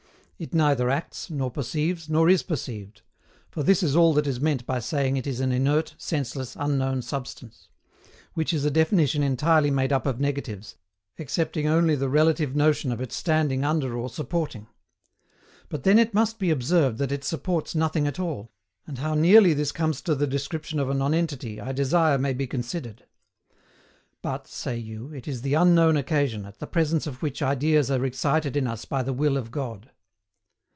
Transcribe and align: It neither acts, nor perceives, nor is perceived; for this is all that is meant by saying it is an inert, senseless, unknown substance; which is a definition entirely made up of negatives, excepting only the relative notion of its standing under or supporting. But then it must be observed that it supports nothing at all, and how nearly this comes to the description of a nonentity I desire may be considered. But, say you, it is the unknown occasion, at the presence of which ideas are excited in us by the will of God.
It 0.43 0.55
neither 0.55 0.89
acts, 0.89 1.29
nor 1.29 1.51
perceives, 1.51 2.09
nor 2.09 2.27
is 2.27 2.41
perceived; 2.41 3.03
for 3.51 3.61
this 3.61 3.83
is 3.83 3.95
all 3.95 4.11
that 4.15 4.25
is 4.25 4.41
meant 4.41 4.65
by 4.65 4.79
saying 4.79 5.15
it 5.15 5.27
is 5.27 5.39
an 5.39 5.51
inert, 5.51 5.93
senseless, 5.99 6.57
unknown 6.59 7.03
substance; 7.03 7.69
which 8.33 8.51
is 8.51 8.65
a 8.65 8.71
definition 8.71 9.21
entirely 9.21 9.69
made 9.69 9.93
up 9.93 10.07
of 10.07 10.19
negatives, 10.19 10.77
excepting 11.19 11.67
only 11.67 11.95
the 11.95 12.09
relative 12.09 12.55
notion 12.55 12.91
of 12.91 12.99
its 12.99 13.15
standing 13.15 13.63
under 13.63 13.95
or 13.95 14.09
supporting. 14.09 14.65
But 15.69 15.83
then 15.83 15.99
it 15.99 16.11
must 16.15 16.39
be 16.39 16.49
observed 16.49 16.97
that 16.97 17.11
it 17.11 17.23
supports 17.23 17.75
nothing 17.75 18.07
at 18.07 18.19
all, 18.19 18.51
and 18.87 18.97
how 18.97 19.13
nearly 19.13 19.53
this 19.53 19.71
comes 19.71 20.01
to 20.01 20.15
the 20.15 20.25
description 20.25 20.79
of 20.79 20.89
a 20.89 20.95
nonentity 20.95 21.61
I 21.61 21.71
desire 21.71 22.17
may 22.17 22.33
be 22.33 22.47
considered. 22.47 23.05
But, 24.23 24.47
say 24.47 24.79
you, 24.79 25.13
it 25.13 25.27
is 25.27 25.43
the 25.43 25.53
unknown 25.53 25.95
occasion, 25.97 26.47
at 26.47 26.57
the 26.57 26.65
presence 26.65 27.05
of 27.05 27.21
which 27.21 27.43
ideas 27.43 27.91
are 27.91 28.03
excited 28.03 28.57
in 28.57 28.65
us 28.65 28.85
by 28.85 29.03
the 29.03 29.13
will 29.13 29.37
of 29.37 29.51
God. 29.51 29.91